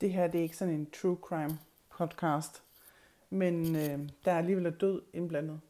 [0.00, 1.58] det her det er ikke sådan en true crime
[1.98, 2.62] podcast,
[3.30, 5.60] men øh, der er alligevel død indblandet.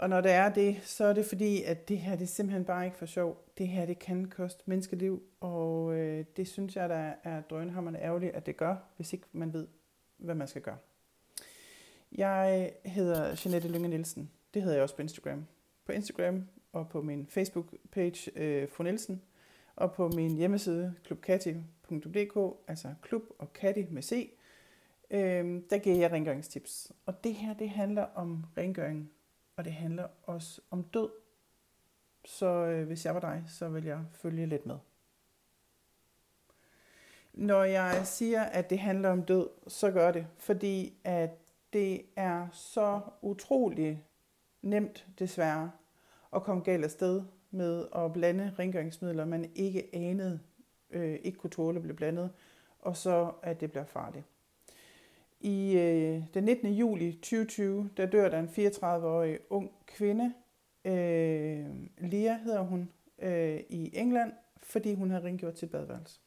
[0.00, 2.64] Og når der er det, så er det fordi, at det her det er simpelthen
[2.64, 3.44] bare ikke for sjov.
[3.58, 8.34] Det her det kan koste menneskeliv, og øh, det synes jeg, der er drønhammerne ærgerligt,
[8.34, 9.66] at det gør, hvis ikke man ved,
[10.16, 10.76] hvad man skal gøre.
[12.12, 14.30] Jeg hedder Jeanette Lynge Nielsen.
[14.54, 15.46] Det hedder jeg også på Instagram.
[15.84, 19.22] På Instagram og på min Facebook-page, øh, Fru Nielsen,
[19.76, 20.94] og på min hjemmeside,
[21.98, 24.32] klubkati.dk, altså klub og katti med C,
[25.10, 26.92] øh, der giver jeg rengøringstips.
[27.06, 29.10] Og det her, det handler om rengøring,
[29.56, 31.10] og det handler også om død.
[32.24, 34.76] Så øh, hvis jeg var dig, så vil jeg følge lidt med.
[37.32, 41.30] Når jeg siger, at det handler om død, så gør det, fordi at
[41.72, 44.04] det er så utrolig
[44.62, 45.70] nemt, desværre,
[46.34, 50.40] at komme galt afsted med at blande rengøringsmidler, man ikke anede,
[50.90, 52.30] øh, ikke kunne tåle at blive blandet,
[52.80, 54.24] og så at det bliver farligt.
[55.40, 56.72] I øh, den 19.
[56.72, 60.32] juli 2020, der dør der en 34-årig ung kvinde,
[60.84, 61.66] øh,
[61.98, 66.20] Lia hedder hun, øh, i England, fordi hun havde rengjort til badeværelse.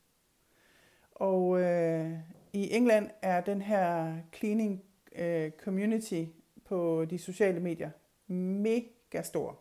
[1.11, 2.11] Og øh,
[2.53, 4.83] i England er den her cleaning
[5.15, 6.23] øh, community
[6.65, 7.89] på de sociale medier
[8.27, 9.59] mega stor.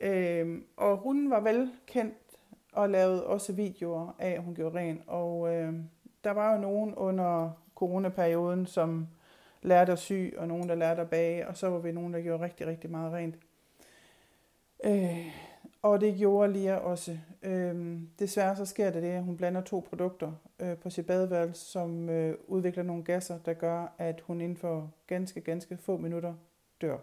[0.00, 2.14] Øh, og hun var velkendt
[2.74, 5.02] og lavede også videoer af, at hun gjorde ren.
[5.06, 5.74] Og øh,
[6.24, 9.08] der var jo nogen under coronaperioden, som
[9.62, 12.20] lærte at sy, og nogen, der lærte at bage, og så var vi nogen, der
[12.20, 13.34] gjorde rigtig, rigtig meget rent.
[14.84, 15.26] Øh,
[15.82, 17.18] og det gjorde Lia også.
[17.42, 21.64] Øh, desværre så sker det det, at hun blander to produkter øh, på sit badeværelse,
[21.64, 26.34] som øh, udvikler nogle gasser, der gør, at hun inden for ganske, ganske få minutter
[26.80, 26.96] dør.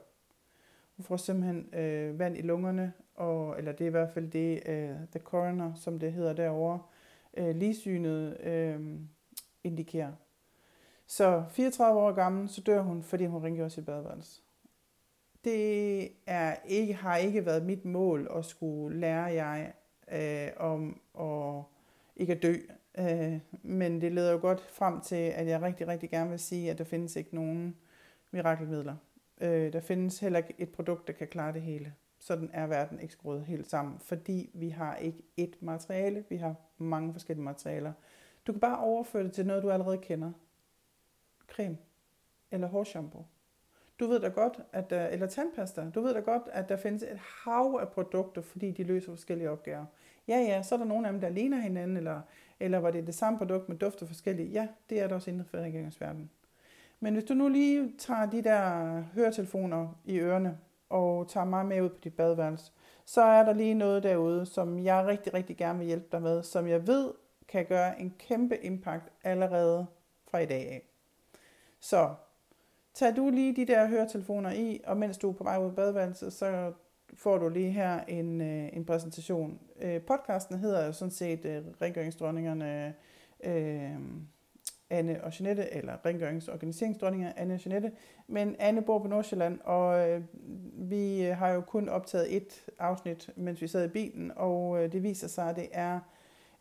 [0.98, 4.62] Hun får simpelthen øh, vand i lungerne, og, eller det er i hvert fald det,
[4.68, 6.80] uh, the coroner, som det hedder derovre,
[7.38, 8.86] uh, ligesynet uh,
[9.64, 10.12] indikerer.
[11.08, 14.42] Så 34 år gammel, så dør hun, fordi hun ringede os i badeværelse.
[15.44, 19.74] Det er ikke, har ikke været mit mål at skulle lære jeg
[20.12, 21.64] øh, om at
[22.16, 22.56] ikke at dø.
[23.00, 26.72] Øh, men det leder jo godt frem til, at jeg rigtig, rigtig gerne vil sige,
[26.72, 27.76] at der findes ikke nogen
[28.32, 28.96] mirakelmidler.
[29.42, 31.94] Øh, der findes heller ikke et produkt, der kan klare det hele.
[32.22, 36.56] Sådan er verden ikke skruet helt sammen, fordi vi har ikke ét materiale, vi har
[36.78, 37.94] mange forskellige materialer.
[38.48, 40.32] Du kan bare overføre det til noget, du allerede kender
[41.48, 41.78] creme
[42.52, 43.26] eller hårshampoo.
[44.00, 47.04] Du ved da godt, at der, eller tandpasta, du ved da godt, at der findes
[47.04, 49.86] et hav af produkter, fordi de løser forskellige opgaver.
[50.28, 52.22] Ja, ja, så er der nogle af dem, der ligner hinanden, eller,
[52.60, 54.54] eller var det det samme produkt med dufter forskelligt.
[54.54, 55.58] Ja, det er der også inden for
[56.00, 56.30] verden
[57.00, 60.58] Men hvis du nu lige tager de der høretelefoner i ørerne,
[60.92, 62.72] og tager mig med ud på dit badeværelse,
[63.06, 66.44] så er der lige noget derude, som jeg rigtig, rigtig gerne vil hjælpe dig med,
[66.44, 67.12] som jeg ved
[67.48, 69.86] kan gøre en kæmpe impact allerede
[70.32, 70.84] fra i dag af.
[71.80, 72.10] Så
[72.94, 75.76] tag du lige de der høretelefoner i, og mens du er på vej ud af
[75.76, 76.74] badeværelset, så
[77.14, 79.60] får du lige her en, øh, en præsentation.
[79.82, 82.94] Øh, podcasten hedder jo sådan set øh, Rengøringsdronningerne
[83.44, 83.96] øh,
[84.92, 87.92] Anne og Jeanette, eller Rengørings- og Organiseringsdronninger Anne og Jeanette.
[88.28, 90.22] Men Anne bor på Nordsjælland, og øh,
[90.74, 94.92] vi øh, har jo kun optaget et afsnit, mens vi sad i bilen, og øh,
[94.92, 96.00] det viser sig, at det er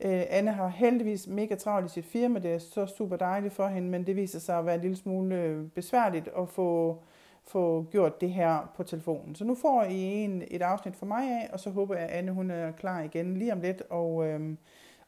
[0.05, 3.67] Øh, Anne har heldigvis mega travlt i sit firma, det er så super dejligt for
[3.67, 6.99] hende, men det viser sig at være en lille smule øh, besværligt at få,
[7.45, 9.35] få gjort det her på telefonen.
[9.35, 12.11] Så nu får I en, et afsnit fra mig af, og så håber jeg, at
[12.11, 13.83] Anne hun er klar igen lige om lidt.
[13.91, 14.57] Og, Øh,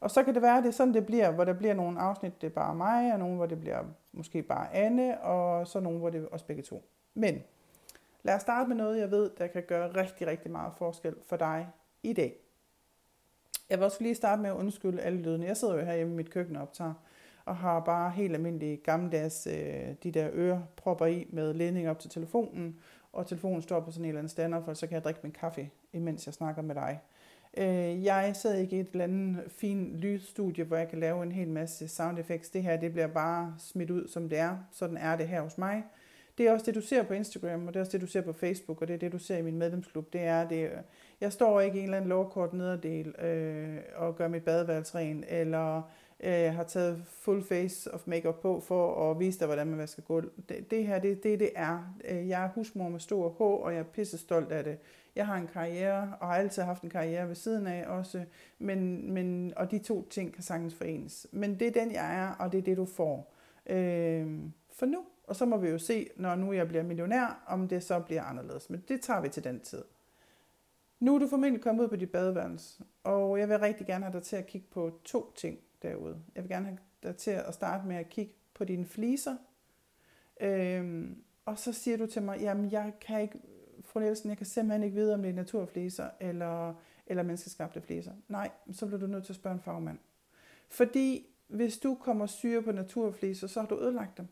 [0.03, 1.99] og så kan det være, at det er sådan, det bliver, hvor der bliver nogle
[1.99, 5.79] afsnit, det er bare mig, og nogle, hvor det bliver måske bare Anne, og så
[5.79, 6.89] nogle, hvor det er os begge to.
[7.13, 7.43] Men
[8.23, 11.35] lad os starte med noget, jeg ved, der kan gøre rigtig, rigtig meget forskel for
[11.35, 11.67] dig
[12.03, 12.35] i dag.
[13.69, 15.45] Jeg vil også lige starte med at undskylde alle lydene.
[15.45, 16.93] Jeg sidder jo her hjemme i mit køkken og optager,
[17.45, 22.09] og har bare helt almindelige gammeldags øh, de der ørepropper i med ledning op til
[22.09, 22.79] telefonen,
[23.13, 25.31] og telefonen står på sådan en eller anden stander, for så kan jeg drikke min
[25.31, 26.99] kaffe, imens jeg snakker med dig.
[27.57, 31.31] Øh, jeg sidder ikke i et eller andet fint lydstudie, hvor jeg kan lave en
[31.31, 32.49] hel masse sound effects.
[32.49, 34.57] Det her, det bliver bare smidt ud, som det er.
[34.71, 35.83] Sådan er det her hos mig.
[36.37, 38.21] Det er også det, du ser på Instagram, og det er også det, du ser
[38.21, 40.13] på Facebook, og det er det, du ser i min medlemsklub.
[40.13, 40.77] Det er, det, øh,
[41.21, 45.23] jeg står ikke i en eller anden lovkort nederdel øh, og gør mit badeværelse ren,
[45.27, 45.81] eller
[46.23, 50.01] øh, har taget full face of makeup på for at vise dig, hvordan man vasker
[50.01, 50.31] gulv.
[50.49, 51.95] Det, det her, det, det det er.
[52.09, 54.77] Øh, jeg er husmor med stor H, og jeg er pisse stolt af det.
[55.15, 58.25] Jeg har en karriere, og har altid haft en karriere ved siden af også,
[58.59, 61.27] men, men, og de to ting kan sagtens forenes.
[61.31, 63.33] Men det er den, jeg er, og det er det, du får.
[63.65, 64.39] Øh,
[64.71, 65.05] for nu.
[65.27, 68.23] Og så må vi jo se, når nu jeg bliver millionær, om det så bliver
[68.23, 68.69] anderledes.
[68.69, 69.83] Men det tager vi til den tid.
[70.99, 74.13] Nu er du formentlig kommet ud på dit badeværelse, og jeg vil rigtig gerne have
[74.13, 76.21] dig til at kigge på to ting, derude.
[76.35, 79.35] Jeg vil gerne have dig til at starte med at kigge på dine fliser.
[80.41, 83.39] Øhm, og så siger du til mig, jamen jeg kan ikke,
[83.93, 86.73] fru Nielsen, jeg kan simpelthen ikke vide, om det er naturfliser eller,
[87.07, 88.11] eller menneskeskabte fliser.
[88.27, 89.97] Nej, så bliver du nødt til at spørge en fagmand.
[90.69, 94.27] Fordi hvis du kommer syre på naturfliser, så har du ødelagt dem.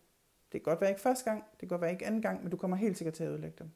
[0.52, 2.52] Det kan godt være ikke første gang, det kan godt være ikke anden gang, men
[2.52, 3.72] du kommer helt sikkert til at ødelægge dem.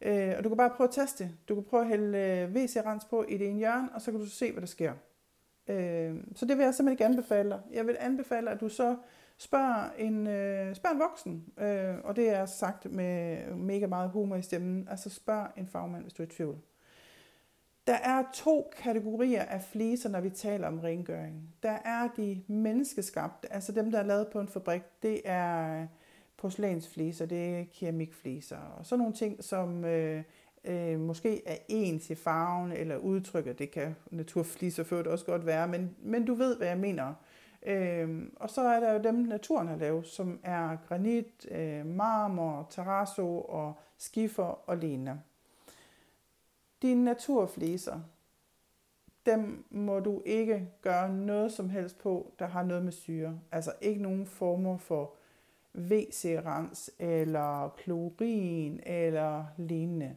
[0.00, 1.34] Øh, og du kan bare prøve at teste det.
[1.48, 4.20] Du kan prøve at hælde øh, WC-rens på i det ene hjørne, og så kan
[4.20, 4.92] du se, hvad der sker.
[5.68, 7.60] Øh, så det vil jeg simpelthen ikke anbefale dig.
[7.72, 8.96] Jeg vil anbefale, at du så
[9.38, 14.36] Spørg en, øh, spørg en voksen, øh, og det er sagt med mega meget humor
[14.36, 14.88] i stemmen.
[14.90, 16.58] Altså spørg en fagmand, hvis du er i tvivl.
[17.86, 21.54] Der er to kategorier af fliser, når vi taler om rengøring.
[21.62, 24.82] Der er de menneskeskabte, altså dem, der er lavet på en fabrik.
[25.02, 25.86] Det er
[26.36, 30.22] porcelænsfliser, det er keramikfliser og sådan nogle ting, som øh,
[30.64, 33.58] øh, måske er ens i farven eller udtrykket.
[33.58, 37.14] Det kan naturfliser for det også godt være, men, men du ved, hvad jeg mener.
[37.66, 42.66] Øh, og så er der jo dem, naturen har lavet, som er granit, øh, marmor,
[42.70, 45.20] terrasso og skifer og lignende.
[46.82, 48.00] Dine naturfliser,
[49.26, 53.40] dem må du ikke gøre noget som helst på, der har noget med syre.
[53.52, 55.14] Altså ikke nogen former for
[55.74, 60.16] WC-rens eller klorin eller lignende.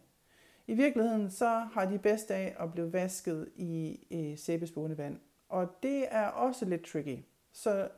[0.67, 5.19] I virkeligheden så har de bedst af at blive vasket i, i sæbespående vand.
[5.49, 7.17] Og det er også lidt tricky.
[7.59, 7.89] Så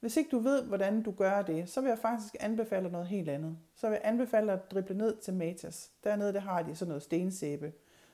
[0.00, 3.06] hvis ikke du ved, hvordan du gør det, så vil jeg faktisk anbefale dig noget
[3.06, 3.58] helt andet.
[3.74, 5.90] Så vil jeg anbefale dig at drible ned til Matas.
[6.04, 7.72] Dernede der har de sådan noget stensæbe.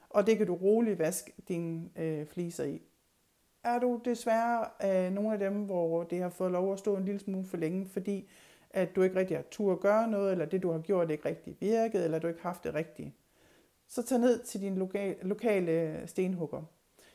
[0.08, 2.82] Og det kan du roligt vaske dine øh, fliser i.
[3.64, 7.04] Er du desværre øh, nogle af dem, hvor det har fået lov at stå en
[7.04, 8.28] lille smule for længe, fordi
[8.70, 11.28] at du ikke rigtig har tur at gøre noget, eller det du har gjort ikke
[11.28, 13.12] rigtig virket, eller du ikke har haft det rigtigt,
[13.88, 16.62] så tag ned til din lokale, lokale stenhugger.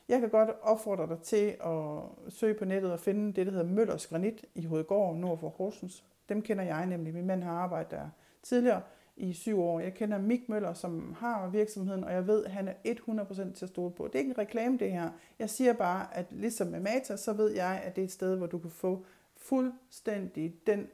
[0.09, 3.65] Jeg kan godt opfordre dig til at søge på nettet og finde det, der hedder
[3.65, 6.03] Møllers Granit i Hovedgård, nord for Horsens.
[6.29, 7.13] Dem kender jeg nemlig.
[7.13, 8.09] Min mand har arbejdet der
[8.44, 8.81] tidligere
[9.17, 9.79] i syv år.
[9.79, 13.65] Jeg kender Mik Møller, som har virksomheden, og jeg ved, at han er 100% til
[13.65, 14.07] at stole på.
[14.07, 15.09] Det er ikke en reklame, det her.
[15.39, 18.38] Jeg siger bare, at ligesom med Mata, så ved jeg, at det er et sted,
[18.38, 19.05] hvor du kan få
[19.38, 20.88] fuldstændig den,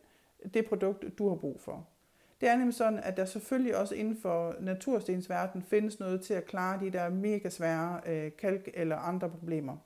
[0.53, 1.87] det produkt, du har brug for.
[2.45, 6.45] Det er nemlig sådan, at der selvfølgelig også inden for naturstensverden findes noget til at
[6.45, 9.77] klare de der mega svære øh, kalk- eller andre problemer.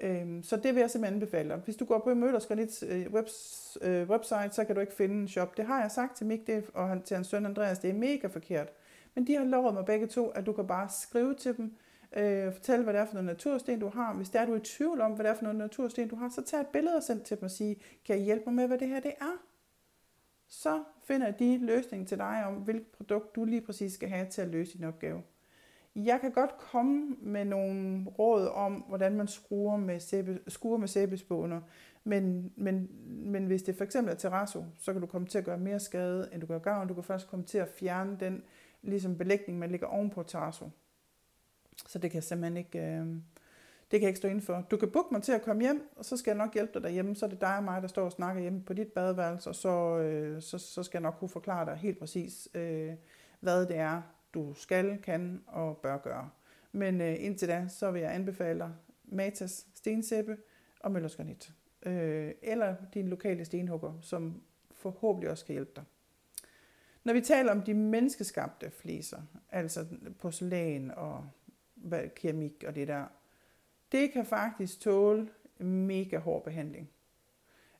[0.00, 3.78] Øhm, så det vil jeg simpelthen anbefale Hvis du går på Møllers Granits øh, webs,
[3.82, 5.56] øh, website, så kan du ikke finde en shop.
[5.56, 7.78] Det har jeg sagt til Mik det, og han, til hans søn Andreas.
[7.78, 8.68] Det er mega forkert.
[9.14, 11.76] Men de har lovet mig begge to, at du kan bare skrive til dem,
[12.16, 14.14] øh, fortælle, hvad det er for noget natursten, du har.
[14.14, 16.28] Hvis der er du i tvivl om, hvad det er for noget natursten, du har,
[16.28, 17.76] så tag et billede og send til dem og sige,
[18.06, 19.49] kan I hjælpe mig med, hvad det her det er?
[20.50, 24.42] Så finder de løsningen til dig om, hvilket produkt du lige præcis skal have til
[24.42, 25.22] at løse din opgave.
[25.96, 30.88] Jeg kan godt komme med nogle råd om, hvordan man skruer med, sæbe, skruer med
[30.88, 31.60] sæbespåner,
[32.04, 35.44] men, men, men hvis det for eksempel er terrasso, så kan du komme til at
[35.44, 36.88] gøre mere skade, end du gør gavn.
[36.88, 38.42] Du kan først komme til at fjerne den
[38.82, 40.70] ligesom belægning, man ligger ovenpå terrasso.
[41.86, 43.06] Så det kan simpelthen ikke, øh,
[43.90, 44.66] det kan jeg ikke stå inden for.
[44.70, 46.82] Du kan booke mig til at komme hjem, og så skal jeg nok hjælpe dig
[46.82, 47.16] derhjemme.
[47.16, 49.54] Så er det dig og mig, der står og snakker hjemme på dit badeværelse, og
[49.54, 52.92] så, øh, så, så skal jeg nok kunne forklare dig helt præcis, øh,
[53.40, 54.02] hvad det er,
[54.34, 56.30] du skal, kan og bør gøre.
[56.72, 58.70] Men øh, indtil da, så vil jeg anbefale dig
[59.04, 60.36] Matas stensæbe
[60.80, 61.52] og Møllers Granit.
[61.82, 65.84] Øh, eller din lokale stenhugger, som forhåbentlig også kan hjælpe dig.
[67.04, 69.86] Når vi taler om de menneskeskabte fliser, altså
[70.18, 71.28] porcelæn og
[72.16, 73.04] keramik og det der,
[73.92, 75.28] det kan faktisk tåle
[75.58, 76.90] mega hård behandling.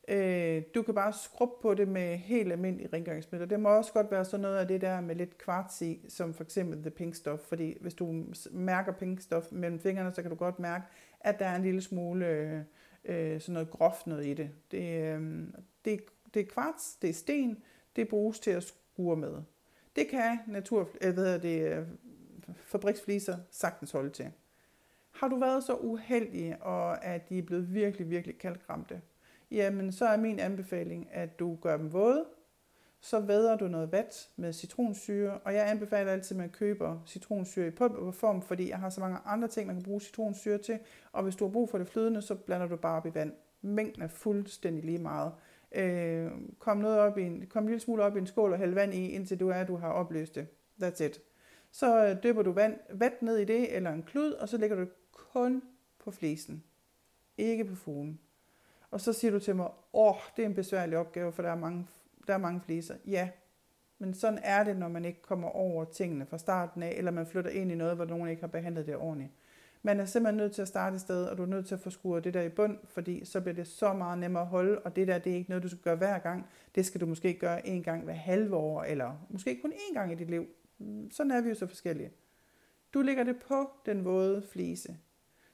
[0.09, 3.47] Øh, du kan bare skrubbe på det med helt almindelige rengøringsmidler.
[3.47, 6.35] Det må også godt være sådan noget af det der med lidt kvarts i, som
[6.35, 10.31] for eksempel the pink stuff, fordi hvis du mærker pink stuff mellem fingrene, så kan
[10.31, 10.85] du godt mærke,
[11.21, 12.61] at der er en lille smule øh,
[13.05, 14.51] øh sådan noget groft noget i det.
[14.71, 15.47] Det, øh,
[15.85, 16.01] det,
[16.35, 17.63] det er kvarts, det er sten,
[17.97, 19.43] det bruges til at skure med.
[19.97, 21.87] Det kan natur, øh, hvad det, øh,
[22.57, 24.33] fabriksfliser sagtens holde til.
[25.21, 29.01] Har du været så uheldig, og at de er blevet virkelig, virkelig kalkramte,
[29.51, 32.25] jamen så er min anbefaling, at du gør dem våde,
[33.01, 37.67] så væder du noget vat med citronsyre, og jeg anbefaler altid, at man køber citronsyre
[37.67, 40.79] i pulverform, fordi jeg har så mange andre ting, man kan bruge citronsyre til,
[41.13, 43.33] og hvis du har brug for det flydende, så blander du bare op i vand.
[43.63, 45.33] Mængden er fuldstændig lige meget.
[45.73, 48.59] Øh, kom, noget op i en, kom en lille smule op i en skål og
[48.59, 50.47] hæld vand i, indtil du er, du har opløst det.
[50.83, 51.21] That's it.
[51.71, 54.77] Så øh, dypper du vand, vat ned i det, eller en klud, og så lægger
[54.77, 54.87] du
[55.33, 55.63] kun
[55.99, 56.65] på flisen.
[57.39, 58.21] Ikke på fugen.
[58.91, 61.57] Og så siger du til mig, åh, det er en besværlig opgave, for der er
[61.57, 61.87] mange,
[62.27, 62.95] der er mange fliser.
[63.07, 63.29] Ja,
[63.99, 67.27] men sådan er det, når man ikke kommer over tingene fra starten af, eller man
[67.27, 69.33] flytter ind i noget, hvor nogen ikke har behandlet det ordentligt.
[69.83, 71.81] Man er simpelthen nødt til at starte et sted, og du er nødt til at
[71.81, 74.79] få skuret det der i bund, fordi så bliver det så meget nemmere at holde,
[74.79, 76.47] og det der, det er ikke noget, du skal gøre hver gang.
[76.75, 80.13] Det skal du måske gøre en gang hver halve år, eller måske kun én gang
[80.13, 80.47] i dit liv.
[81.11, 82.11] Sådan er vi jo så forskellige.
[82.95, 84.97] Du lægger det på den våde flise.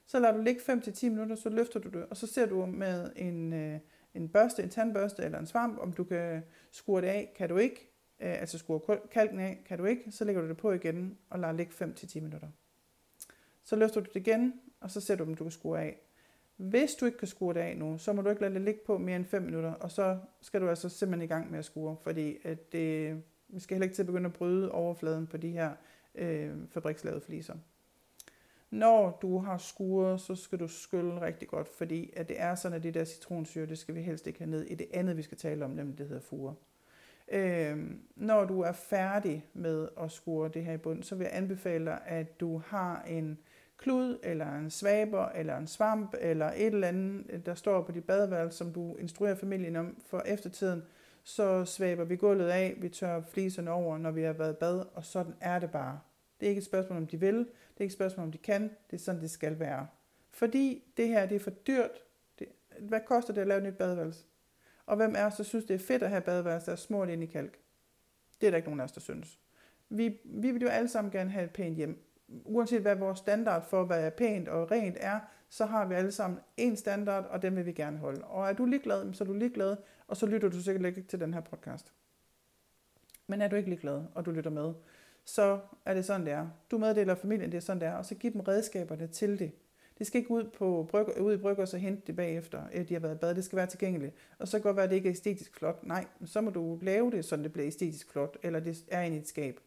[0.07, 3.11] Så lader du ligge 5-10 minutter, så løfter du det, og så ser du med
[3.15, 3.79] en, øh,
[4.13, 7.33] en børste, en tandbørste eller en svamp, om du kan skure det af.
[7.35, 10.57] Kan du ikke, øh, altså skure kalken af, kan du ikke, så lægger du det
[10.57, 12.47] på igen og lader ligge 5-10 minutter.
[13.63, 16.01] Så løfter du det igen, og så ser du, om du kan skure af.
[16.57, 18.79] Hvis du ikke kan skure det af nu, så må du ikke lade det ligge
[18.85, 21.65] på mere end 5 minutter, og så skal du altså simpelthen i gang med at
[21.65, 25.37] skure, fordi at det, vi skal heller ikke til at begynde at bryde overfladen på
[25.37, 25.71] de her
[26.15, 27.55] øh, fabrikslavede fliser.
[28.69, 32.75] Når du har skuret, så skal du skylle rigtig godt, fordi at det er sådan,
[32.75, 35.21] at det der citronsyre, det skal vi helst ikke have ned i det andet, vi
[35.21, 36.55] skal tale om, nemlig det hedder fure.
[37.31, 37.77] Øh,
[38.15, 41.85] når du er færdig med at skure det her i bund, så vil jeg anbefale
[41.85, 43.37] dig, at du har en
[43.77, 47.91] klud, eller en svaber, eller en svamp, eller et eller andet, øh, der står på
[47.91, 50.83] dit badeværelse, som du instruerer familien om for eftertiden,
[51.23, 55.05] så svaber vi gulvet af, vi tør fliserne over, når vi har været bad, og
[55.05, 55.99] sådan er det bare.
[56.39, 57.45] Det er ikke et spørgsmål, om de vil, det
[57.77, 59.87] er ikke et spørgsmål, om de kan, det er sådan, det skal være.
[60.31, 62.03] Fordi det her, det er for dyrt.
[62.39, 62.47] Det,
[62.79, 64.25] hvad koster det at lave et nyt badeværelse?
[64.85, 67.09] Og hvem er os, der synes, det er fedt at have badeværelse, der er smurt
[67.09, 67.57] ind i kalk?
[68.41, 69.39] Det er der ikke nogen af os, der synes.
[69.89, 72.03] Vi, vi vil jo alle sammen gerne have et pænt hjem.
[72.27, 76.11] Uanset hvad vores standard for, hvad er pænt og rent er, så har vi alle
[76.11, 78.23] sammen en standard, og den vil vi gerne holde.
[78.23, 79.75] Og er du ligeglad, så er du ligeglad,
[80.07, 81.93] og så lytter du sikkert ikke til den her podcast.
[83.27, 84.73] Men er du ikke ligeglad, og du lytter med,
[85.27, 86.47] så er det sådan, det er.
[86.71, 89.51] Du meddeler familien, det er sådan, det er, og så giv dem redskaberne til det.
[89.97, 92.89] Det skal ikke ud, på bryg, ud i brygger og så hente det bagefter, at
[92.89, 93.35] de har været i bad.
[93.35, 94.15] Det skal være tilgængeligt.
[94.39, 95.83] Og så kan det godt være, at det ikke er æstetisk flot.
[95.83, 99.17] Nej, så må du lave det, så det bliver æstetisk flot, eller det er i
[99.17, 99.59] et skab.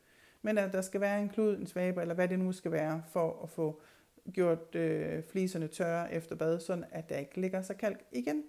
[0.43, 3.03] Men at der skal være en klud, en svaber, eller hvad det nu skal være,
[3.09, 3.81] for at få
[4.33, 8.45] gjort øh, fliserne tørre efter bad, sådan at der ikke ligger sig kalk igen.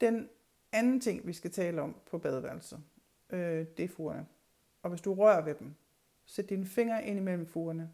[0.00, 0.28] Den
[0.72, 2.80] anden ting, vi skal tale om på badeværelset,
[3.30, 4.26] øh, det er fugerne.
[4.84, 5.74] Og hvis du rører ved dem,
[6.24, 7.90] sæt dine fingre ind imellem fugerne.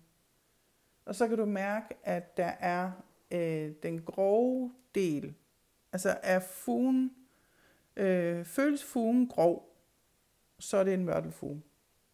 [1.05, 2.93] Og så kan du mærke, at der er
[3.31, 5.35] øh, den grove del.
[5.93, 7.15] Altså er fugen,
[7.97, 9.77] øh, føles fugen grov,
[10.59, 11.63] så er det en mørtelfuge.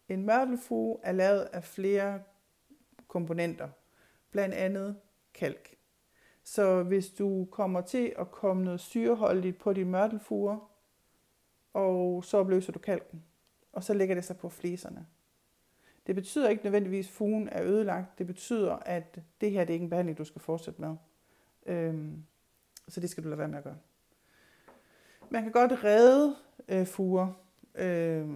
[0.09, 2.23] En mørtelfuge er lavet af flere
[3.07, 3.69] komponenter,
[4.31, 4.99] blandt andet
[5.33, 5.75] kalk.
[6.43, 10.71] Så hvis du kommer til at komme noget syreholdigt på dine mørtelfuger,
[11.73, 13.23] og så opløser du kalken,
[13.77, 15.05] og så lægger det sig på fliserne.
[16.07, 18.19] Det betyder ikke nødvendigvis, at fugen er ødelagt.
[18.19, 20.95] Det betyder, at det her det er ikke en behandling, du skal fortsætte med.
[21.65, 22.23] Øhm,
[22.87, 23.77] så det skal du lade være med at gøre.
[25.29, 26.35] Man kan godt redde
[26.67, 27.33] øh, fuger,
[27.75, 28.29] øh,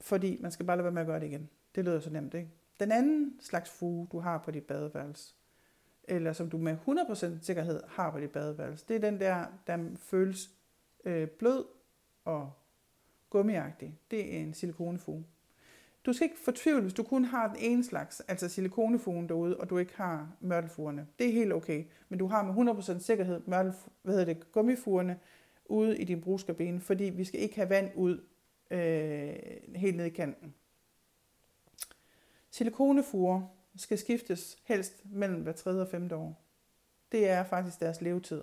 [0.00, 1.48] fordi man skal bare lade være med at gøre det igen.
[1.74, 2.48] Det lyder så nemt, ikke?
[2.80, 5.34] Den anden slags fuge, du har på dit badeværelse,
[6.04, 9.78] eller som du med 100% sikkerhed har på dit badeværelse, det er den der, der
[9.96, 10.50] føles
[11.04, 11.64] øh, blød
[12.24, 12.52] og
[13.32, 13.98] gummiagtig.
[14.10, 15.24] Det er en silikonefuge.
[16.06, 19.70] Du skal ikke fortvivle, hvis du kun har den ene slags, altså silikonefugen derude, og
[19.70, 21.06] du ikke har mørtelfugerne.
[21.18, 23.72] Det er helt okay, men du har med 100% sikkerhed mørtel,
[24.02, 25.18] hvad hedder det, gummifugerne
[25.64, 28.24] ude i din brugskabine, fordi vi skal ikke have vand ud
[28.70, 29.34] øh,
[29.76, 30.54] helt ned i kanten.
[32.50, 33.42] Silikonefuger
[33.76, 36.44] skal skiftes helst mellem hver tredje og femte år.
[37.12, 38.42] Det er faktisk deres levetid.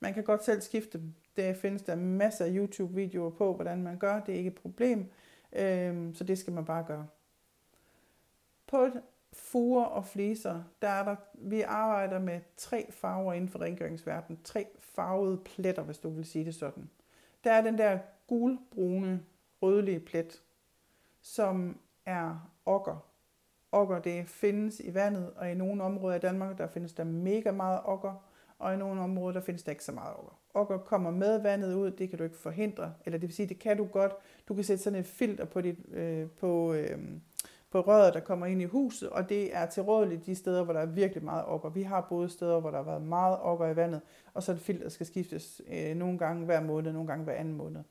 [0.00, 1.14] Man kan godt selv skifte dem.
[1.38, 4.20] Der findes der masser af YouTube-videoer på, hvordan man gør.
[4.20, 5.10] Det er ikke et problem.
[5.52, 7.06] Øhm, så det skal man bare gøre.
[8.66, 8.88] På
[9.32, 14.40] fuger og fliser, der er der, vi arbejder med tre farver inden for rengøringsverdenen.
[14.44, 16.90] Tre farvede pletter, hvis du vil sige det sådan.
[17.44, 19.22] Der er den der gulbrune,
[19.62, 20.42] rødlige plet,
[21.20, 23.06] som er okker.
[23.72, 27.50] Okker, det findes i vandet, og i nogle områder i Danmark, der findes der mega
[27.50, 28.14] meget okker,
[28.58, 31.74] og i nogle områder, der findes der ikke så meget okker okker kommer med vandet
[31.74, 34.12] ud, det kan du ikke forhindre, eller det vil sige, det kan du godt.
[34.48, 36.98] Du kan sætte sådan et filter på, dit, øh, på, øh,
[37.70, 40.80] på røret, der kommer ind i huset, og det er tilrådeligt de steder, hvor der
[40.80, 41.68] er virkelig meget okker.
[41.68, 44.00] Vi har både steder, hvor der har været meget okker i vandet,
[44.34, 47.54] og så et filter, skal skiftes øh, nogle gange hver måned, nogle gange hver anden
[47.54, 47.82] måned.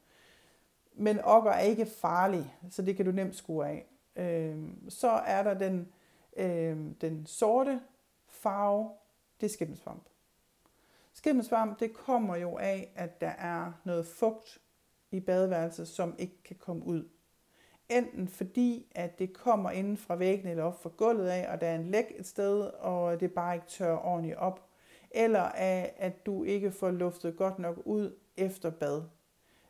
[0.94, 3.86] Men okker er ikke farlige, så det kan du nemt skue af.
[4.16, 4.58] Øh,
[4.90, 5.88] så er der den,
[6.38, 7.82] øh, den sorte
[8.30, 8.90] farve,
[9.42, 10.04] det er skimmelsvamp.
[11.18, 14.62] Skimmelsvamp, det kommer jo af, at der er noget fugt
[15.12, 17.10] i badeværelset, som ikke kan komme ud.
[17.90, 21.68] Enten fordi, at det kommer inden fra væggen eller op fra gulvet af, og der
[21.68, 24.70] er en læk et sted, og det bare ikke tør ordentligt op.
[25.12, 29.02] Eller af, at du ikke får luftet godt nok ud efter bad.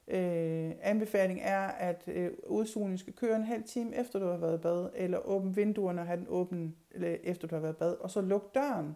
[0.08, 4.58] Øh, anbefaling er, at øh, udsugningen skal køre en halv time efter du har været
[4.58, 6.76] i bad, eller åbne vinduerne og have den åben
[7.24, 8.96] efter du har været i bad, og så luk døren.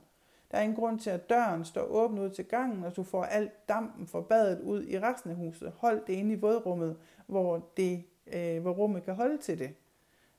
[0.52, 3.24] Der er ingen grund til, at døren står åben ud til gangen, og du får
[3.24, 5.72] alt dampen fra badet ud i resten af huset.
[5.78, 9.76] Hold det inde i vådrummet, hvor, det, øh, hvor rummet kan holde til det.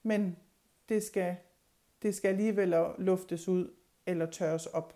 [0.03, 0.37] Men
[0.89, 1.37] det skal,
[2.03, 3.71] det skal alligevel luftes ud
[4.07, 4.95] eller tørres op.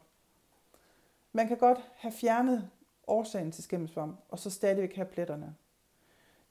[1.32, 2.70] Man kan godt have fjernet
[3.06, 5.54] årsagen til skimmelsvamp, og så stadigvæk have pletterne.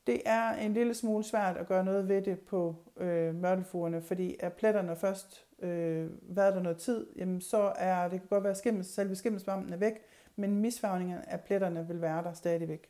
[0.07, 4.35] Det er en lille smule svært at gøre noget ved det på øh, mørtelfugerne, fordi
[4.39, 8.51] er pletterne først øh, været der noget tid, jamen så er det kan godt være,
[8.51, 9.93] at skimmels, selve skimmelsvampen er væk,
[10.35, 12.89] men misfarvningen af pletterne vil være der stadigvæk.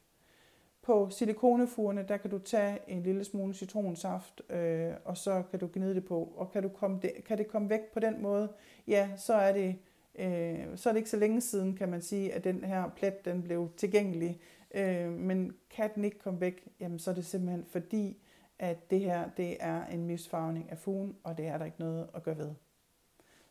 [0.81, 5.69] På silikonefugerne, der kan du tage en lille smule citronsaft, øh, og så kan du
[5.73, 6.33] gnide det på.
[6.35, 8.49] Og kan, du komme det, kan det komme væk på den måde,
[8.87, 9.75] ja, så er det
[10.19, 13.25] øh, så er det ikke så længe siden, kan man sige, at den her plet
[13.25, 14.39] den blev tilgængelig.
[14.75, 18.17] Øh, men kan den ikke komme væk, jamen så er det simpelthen fordi,
[18.59, 22.09] at det her det er en misfarvning af fugen, og det er der ikke noget
[22.13, 22.51] at gøre ved.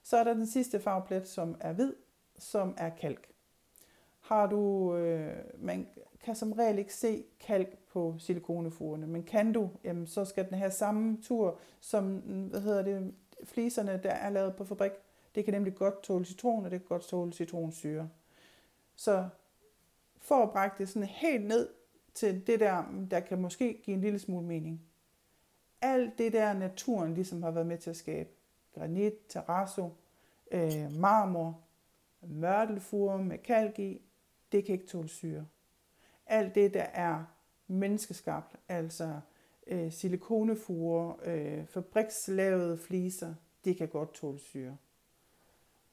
[0.02, 1.92] Så er der den sidste farveplet, som er hvid,
[2.38, 3.28] som er kalk.
[4.20, 5.88] Har du, øh, man
[6.24, 10.58] kan som regel ikke se kalk på silikonefugerne, men kan du, jamen så skal den
[10.58, 14.92] have samme tur som hvad hedder det, fliserne, der er lavet på fabrik.
[15.34, 18.08] Det kan nemlig godt tåle citron, og det kan godt tåle citronsyre.
[18.96, 19.28] Så
[20.18, 21.68] for at brække det sådan helt ned
[22.14, 24.80] til det der, der kan måske give en lille smule mening.
[25.80, 28.28] Alt det der naturen ligesom har været med til at skabe.
[28.74, 29.90] Granit, terrasso,
[30.50, 31.60] øh, marmor,
[32.22, 34.02] mørtelfure med kalk i,
[34.52, 35.46] det kan ikke tåle syre.
[36.26, 37.24] Alt det, der er
[37.66, 39.20] menneskeskabt, altså
[39.66, 44.76] øh, silikonefure, øh, fabrikslavede fliser, det kan godt tåle syre.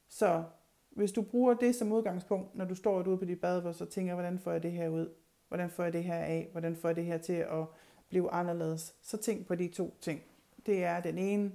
[0.08, 0.44] Så
[0.90, 4.14] hvis du bruger det som udgangspunkt, når du står ude på dit badeværelse og tænker,
[4.14, 5.14] hvordan får jeg det her ud?
[5.48, 6.50] Hvordan får jeg det her af?
[6.52, 7.66] Hvordan får jeg det her til at
[8.12, 8.96] blive anderledes?
[9.02, 10.22] Så tænk på de to ting.
[10.66, 11.52] Det er den ene,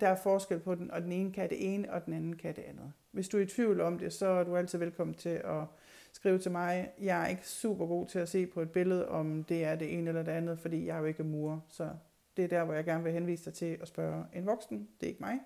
[0.00, 2.56] der er forskel på den, og den ene kan det ene, og den anden kan
[2.56, 2.92] det andet.
[3.10, 5.64] Hvis du er i tvivl om det, så er du altid velkommen til at
[6.12, 6.90] skrive til mig.
[7.00, 9.98] Jeg er ikke super god til at se på et billede, om det er det
[9.98, 11.64] ene eller det andet, fordi jeg er jo ikke mur.
[11.68, 11.90] Så
[12.36, 15.06] det er der, hvor jeg gerne vil henvise dig til at spørge en voksen, det
[15.06, 15.38] er ikke mig,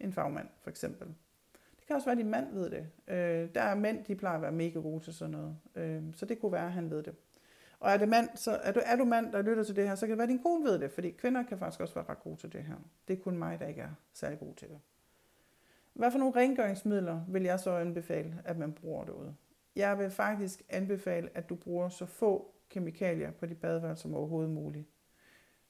[0.00, 1.06] en fagmand for eksempel
[1.78, 2.86] Det kan også være, at din mand ved det.
[3.08, 5.56] Øh, der er mænd, de plejer at være mega gode til sådan noget.
[5.74, 7.14] Øh, så det kunne være, at han ved det.
[7.80, 9.94] Og er, det mand, så er, du, er du mand, der lytter til det her,
[9.94, 12.04] så kan det være, at din kone ved det, fordi kvinder kan faktisk også være
[12.08, 12.74] ret gode til det her.
[13.08, 14.78] Det er kun mig, der ikke er særlig god til det.
[15.94, 19.34] Hvad for nogle rengøringsmidler vil jeg så anbefale, at man bruger derude?
[19.76, 24.50] Jeg vil faktisk anbefale, at du bruger så få kemikalier på dit badeværelse som overhovedet
[24.50, 24.86] muligt.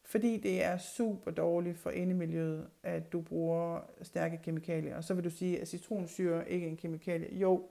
[0.03, 4.97] Fordi det er super dårligt for indemiljøet, at du bruger stærke kemikalier.
[4.97, 7.39] Og så vil du sige, at citronsyre ikke er en kemikalie.
[7.39, 7.69] Jo,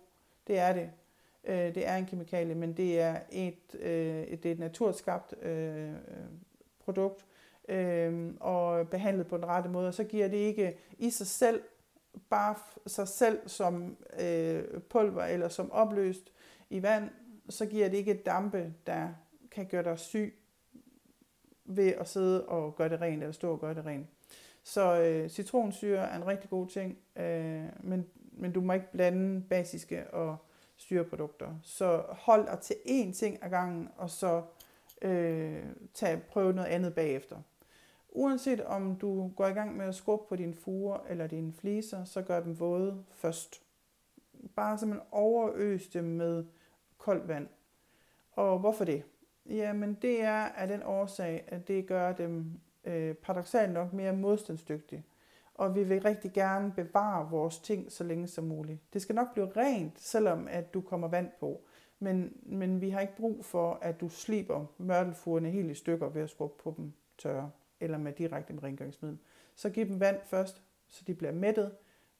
[0.48, 0.92] det er det.
[1.44, 5.90] Øh, det er en kemikalie, men det er et, øh, det er et naturskabt øh,
[5.90, 5.96] øh
[6.80, 7.26] produkt
[7.70, 9.88] øh, og behandlet på den rette måde.
[9.88, 11.62] Og så giver det ikke i sig selv,
[12.30, 12.56] bare
[12.88, 16.34] sig selv som øh, pulver eller som opløst
[16.70, 17.10] i vand,
[17.50, 19.10] så giver det ikke dampe, der
[19.52, 20.36] kan gøre dig syg
[21.66, 24.08] ved at sidde og gøre det rent, eller stå og gøre det rent.
[24.64, 29.44] Så øh, citronsyre er en rigtig god ting, øh, men, men du må ikke blande
[29.50, 30.38] basiske og
[30.80, 31.56] syreprodukter.
[31.64, 34.44] Så hold dig til én ting ad gangen, og så
[35.02, 35.64] øh,
[35.94, 37.38] tag, prøv noget andet bagefter.
[38.10, 42.04] Uanset om du går i gang med at skrubbe på dine fuger eller dine fliser,
[42.04, 43.62] så gør dem våde først.
[44.56, 46.46] Bare simpelthen overøs dem med
[46.98, 47.48] koldt vand.
[48.32, 49.04] Og hvorfor det?
[49.46, 55.04] Jamen det er af den årsag, at det gør dem øh, paradoxalt nok mere modstandsdygtige.
[55.60, 58.94] Og vi vil rigtig gerne bevare vores ting så længe som muligt.
[58.94, 61.62] Det skal nok blive rent, selvom at du kommer vand på.
[62.00, 66.22] Men, men vi har ikke brug for, at du sliber mørtelfugerne helt i stykker ved
[66.22, 69.20] at skrubbe på dem tørre, eller med direkte med rengøringsmiddel.
[69.56, 71.72] Så giv dem vand først, så de bliver mættet.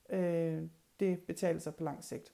[0.10, 0.64] Øh,
[1.00, 2.34] det betaler sig på lang sigt.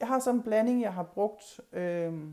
[0.00, 1.60] Jeg har så en blanding, jeg har brugt.
[1.72, 2.24] Øh,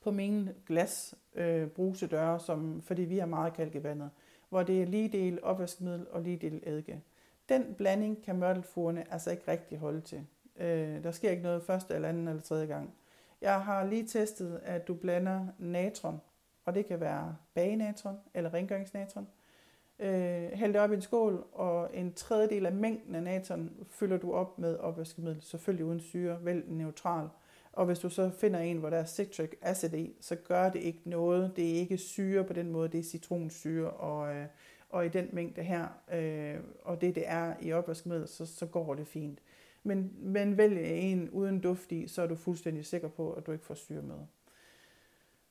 [0.00, 4.10] på mine glas øh, brusedøre, som, fordi vi har meget kalk i vandet,
[4.50, 7.02] hvor det er lige del opvaskemiddel og lige del eddike.
[7.48, 10.26] Den blanding kan mørtelfugerne altså ikke rigtig holde til.
[10.56, 12.94] Øh, der sker ikke noget første eller anden eller tredje gang.
[13.40, 16.20] Jeg har lige testet, at du blander natron,
[16.64, 19.28] og det kan være bagenatron eller rengøringsnatron.
[19.98, 24.16] Øh, hæld det op i en skål, og en tredjedel af mængden af natron fylder
[24.16, 27.28] du op med opvaskemiddel, selvfølgelig uden syre, vel neutral.
[27.72, 30.80] Og hvis du så finder en, hvor der er citric acid i, så gør det
[30.80, 31.52] ikke noget.
[31.56, 34.46] Det er ikke syre på den måde, det er citronsyre, og, øh,
[34.88, 38.94] og i den mængde her, øh, og det det er i opvaskemiddel, så, så går
[38.94, 39.38] det fint.
[39.82, 43.52] Men, men vælg en uden duft i, så er du fuldstændig sikker på, at du
[43.52, 44.18] ikke får syre med.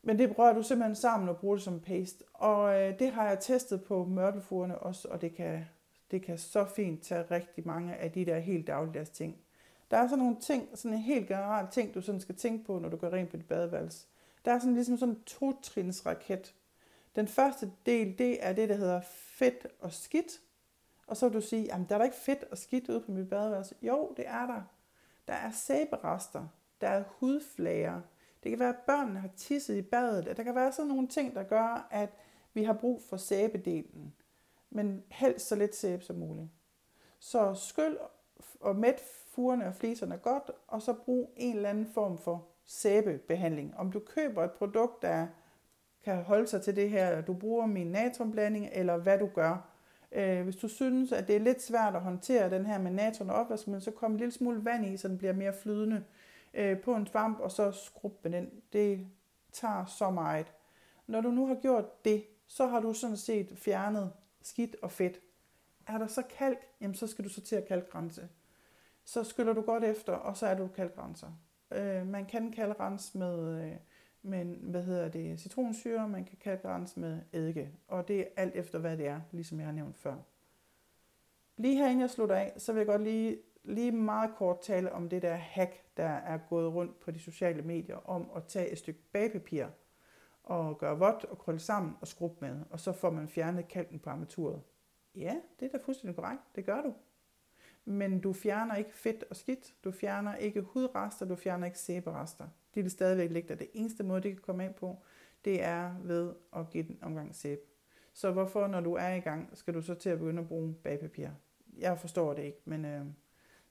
[0.02, 2.24] Men det rører du simpelthen sammen og bruger det som paste.
[2.34, 5.66] Og øh, det har jeg testet på mørtelfugerne også, og det kan,
[6.12, 9.38] Det kan så fint tage rigtig mange af de der helt dagligdags ting.
[9.92, 12.80] Der er sådan nogle ting, sådan en helt generel ting, du sådan skal tænke på,
[12.80, 14.08] når du går rent på dit badeværelse.
[14.46, 15.54] Der er sådan ligesom sådan en to
[16.06, 16.56] raket.
[17.16, 20.42] Den første del, det er det, der hedder fedt og skidt.
[21.08, 23.12] Og så vil du sige, jamen der er da ikke fedt og skidt ude på
[23.12, 23.76] mit badeværelse.
[23.82, 24.62] Jo, det er der.
[25.28, 26.48] Der er sæberester.
[26.82, 28.02] Der er hudflager.
[28.44, 30.38] Det kan være, at børnene har tisset i badet.
[30.38, 32.10] Der kan være sådan nogle ting, der gør, at
[32.54, 34.14] vi har brug for sæbedelen.
[34.70, 36.48] Men helst så lidt sæbe som muligt.
[37.20, 37.98] Så skyld
[38.60, 39.02] og mæt
[39.36, 43.78] furerne og fliserne godt, og så brug en eller anden form for sæbebehandling.
[43.78, 45.28] Om du køber et produkt, der
[46.04, 49.70] kan holde sig til det her, eller du bruger min natriumblanding, eller hvad du gør.
[50.12, 53.30] Øh, hvis du synes, at det er lidt svært at håndtere den her med natrium
[53.30, 56.04] og opvaskemiddel, så kom en lille smule vand i, så den bliver mere flydende
[56.54, 58.50] øh, på en svamp, og så skrub med den.
[58.74, 59.08] Det
[59.52, 60.54] tager så meget.
[61.08, 65.20] Når du nu har gjort det, så har du sådan set fjernet skidt og fedt.
[65.90, 68.30] Er der så kalk, jamen så skal du så til at kalkrense.
[69.04, 71.28] Så skyller du godt efter, og så er du kalkrenser.
[71.72, 73.76] Øh, man kan kalkrense med, øh,
[74.22, 78.80] med, hvad hedder det, citronsyre, man kan kalkrense med eddike, og det er alt efter,
[78.80, 80.16] hvad det er, ligesom jeg har nævnt før.
[81.58, 84.94] Lige her inden jeg slutter af, så vil jeg godt lige, lige meget kort tale
[84.94, 88.70] om det der hack, der er gået rundt på de sociale medier, om at tage
[88.70, 89.66] et stykke bagpapir
[90.44, 94.00] og gøre vådt og krølle sammen og skrubbe med, og så får man fjernet kalken
[94.00, 94.62] på armaturet.
[95.20, 96.42] Ja, det er da fuldstændig korrekt.
[96.56, 96.94] Det gør du
[97.90, 102.48] men du fjerner ikke fedt og skidt, du fjerner ikke hudrester, du fjerner ikke sæberester.
[102.76, 103.56] De vil stadigvæk ligge der.
[103.56, 104.98] Det eneste måde, det kan komme af på,
[105.46, 107.62] det er ved at give den omgang sæbe.
[108.14, 110.74] Så hvorfor, når du er i gang, skal du så til at begynde at bruge
[110.74, 111.30] bagpapir?
[111.78, 113.06] Jeg forstår det ikke, men øh,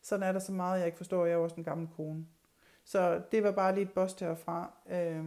[0.02, 1.26] sådan er der så meget, jeg ikke forstår.
[1.26, 2.26] Jeg er også en gammel kone.
[2.84, 4.72] Så det var bare lige et bost herfra.
[4.90, 5.24] Øh,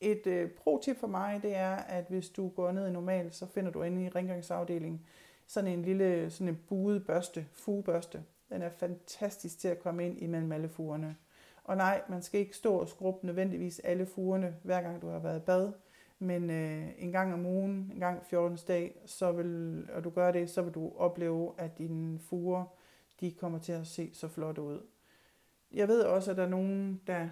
[0.00, 3.46] et øh, pro-tip for mig, det er, at hvis du går ned i normal, så
[3.46, 5.06] finder du inde i rengøringsafdelingen
[5.46, 8.22] sådan en lille sådan en buet børste, fugebørste.
[8.48, 11.16] Den er fantastisk til at komme ind imellem alle fugerne.
[11.64, 15.18] Og nej, man skal ikke stå og skrubbe nødvendigvis alle fugerne, hver gang du har
[15.18, 15.72] været i bad.
[16.18, 18.58] Men øh, en gang om ugen, en gang 14.
[18.68, 22.64] dag, så vil, og du gør det, så vil du opleve, at dine fuger,
[23.20, 24.80] de kommer til at se så flotte ud.
[25.72, 27.28] Jeg ved også, at der er nogen, der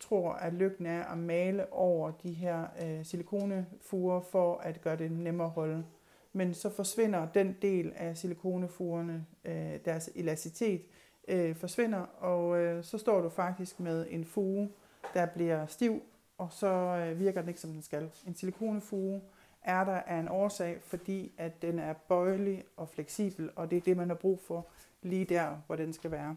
[0.00, 5.12] tror, at lykken er at male over de her øh, silikonefuger, for at gøre det
[5.12, 5.84] nemmere at holde
[6.32, 10.82] men så forsvinder den del af silikonefurerne, øh, deres elasticitet
[11.28, 14.70] øh, forsvinder, og øh, så står du faktisk med en fuge,
[15.14, 16.02] der bliver stiv,
[16.38, 18.10] og så øh, virker den ikke som den skal.
[18.26, 19.20] En silikonefuge
[19.62, 23.80] er der af en årsag, fordi at den er bøjelig og fleksibel, og det er
[23.80, 24.66] det, man har brug for
[25.02, 26.36] lige der, hvor den skal være.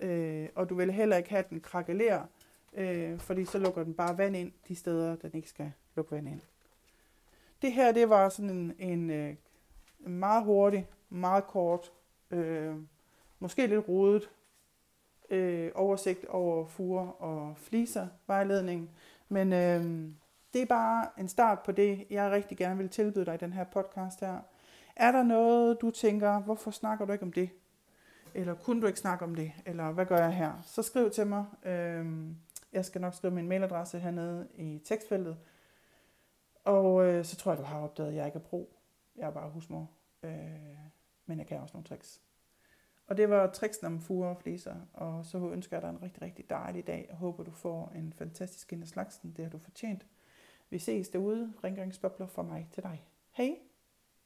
[0.00, 2.22] Øh, og du vil heller ikke have den krakelerer,
[2.74, 6.28] øh, fordi så lukker den bare vand ind de steder, den ikke skal lukke vand
[6.28, 6.40] ind.
[7.62, 9.34] Det her, det var sådan en, en, øh,
[9.98, 11.92] meget hurtig, meget kort,
[12.30, 12.74] øh,
[13.38, 14.30] måske lidt rodet
[15.30, 18.90] øh, oversigt over fure og fliser vejledning.
[19.28, 20.10] Men øh,
[20.54, 23.52] det er bare en start på det, jeg rigtig gerne vil tilbyde dig i den
[23.52, 24.38] her podcast her.
[24.96, 27.50] Er der noget, du tænker, hvorfor snakker du ikke om det?
[28.34, 29.52] Eller kunne du ikke snakke om det?
[29.66, 30.52] Eller hvad gør jeg her?
[30.62, 31.44] Så skriv til mig.
[31.64, 32.06] Øh,
[32.74, 35.36] jeg skal nok skrive min mailadresse hernede i tekstfeltet.
[36.64, 38.76] Og øh, så tror jeg, du har opdaget, at jeg ikke er pro.
[39.16, 39.90] Jeg er bare husmor.
[40.22, 40.30] Øh,
[41.26, 42.20] men jeg kan også nogle tricks.
[43.06, 44.76] Og det var tricksen om fuger og fliser.
[44.92, 47.06] Og så ønsker jeg dig en rigtig, rigtig dejlig dag.
[47.08, 49.32] Jeg håber, du får en fantastisk ind slagsen.
[49.36, 50.06] Det har du fortjent.
[50.70, 51.52] Vi ses derude.
[51.64, 53.04] Rengøringsbobler fra mig til dig.
[53.30, 53.73] Hej!